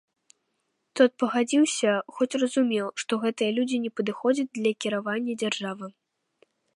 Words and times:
Тот 0.99 1.11
пагадзіўся, 1.23 1.91
хоць 2.15 2.37
разумеў, 2.43 2.87
што 3.03 3.13
гэтыя 3.27 3.51
людзі 3.57 3.77
не 3.87 3.91
падыходзяць 3.99 4.49
для 4.57 4.71
кіравання 4.87 5.33
дзяржавы. 5.43 5.85